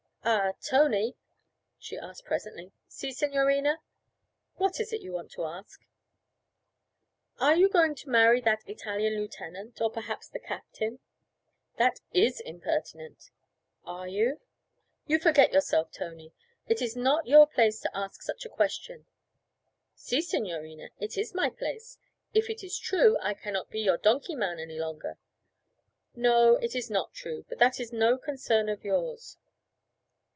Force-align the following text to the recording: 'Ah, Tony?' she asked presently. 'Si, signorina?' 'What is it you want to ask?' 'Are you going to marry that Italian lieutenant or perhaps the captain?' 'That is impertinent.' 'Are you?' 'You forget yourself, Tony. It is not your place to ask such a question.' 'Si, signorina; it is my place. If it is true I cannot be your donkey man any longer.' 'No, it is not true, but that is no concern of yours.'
'Ah, 0.23 0.51
Tony?' 0.61 1.15
she 1.79 1.97
asked 1.97 2.25
presently. 2.25 2.71
'Si, 2.87 3.11
signorina?' 3.11 3.79
'What 4.57 4.79
is 4.79 4.93
it 4.93 5.01
you 5.01 5.11
want 5.11 5.31
to 5.31 5.43
ask?' 5.45 5.81
'Are 7.39 7.55
you 7.55 7.67
going 7.67 7.95
to 7.95 8.09
marry 8.09 8.39
that 8.39 8.61
Italian 8.69 9.15
lieutenant 9.19 9.81
or 9.81 9.89
perhaps 9.89 10.27
the 10.29 10.39
captain?' 10.39 10.99
'That 11.79 12.01
is 12.13 12.39
impertinent.' 12.39 13.31
'Are 13.83 14.07
you?' 14.07 14.39
'You 15.07 15.17
forget 15.17 15.51
yourself, 15.51 15.91
Tony. 15.91 16.33
It 16.67 16.83
is 16.83 16.95
not 16.95 17.25
your 17.25 17.47
place 17.47 17.79
to 17.79 17.97
ask 17.97 18.21
such 18.21 18.45
a 18.45 18.49
question.' 18.49 19.07
'Si, 19.95 20.21
signorina; 20.21 20.89
it 20.99 21.17
is 21.17 21.33
my 21.33 21.49
place. 21.49 21.97
If 22.31 22.47
it 22.47 22.63
is 22.63 22.77
true 22.77 23.17
I 23.23 23.33
cannot 23.33 23.71
be 23.71 23.79
your 23.79 23.97
donkey 23.97 24.35
man 24.35 24.59
any 24.59 24.77
longer.' 24.77 25.17
'No, 26.13 26.57
it 26.57 26.75
is 26.75 26.91
not 26.91 27.11
true, 27.11 27.43
but 27.49 27.57
that 27.57 27.79
is 27.79 27.91
no 27.91 28.19
concern 28.19 28.69
of 28.69 28.83
yours.' 28.85 29.37